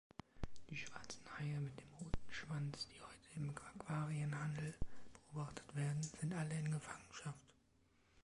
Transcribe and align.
Die 0.71 0.75
schwarzen 0.77 1.21
Haie 1.37 1.59
mit 1.59 1.79
dem 1.79 1.93
roten 1.99 2.31
Schwanz, 2.31 2.87
die 2.87 2.99
heute 3.01 3.35
im 3.35 3.51
Aquarienhandel 3.81 4.73
beobachtet 5.13 5.75
werden, 5.75 6.01
sind 6.01 6.33
alle 6.33 6.57
in 6.57 6.71
Gefangenschaft. 6.71 7.53